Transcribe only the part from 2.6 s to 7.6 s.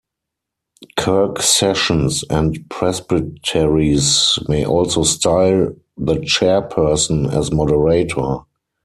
Presbyteries may also style the chairperson as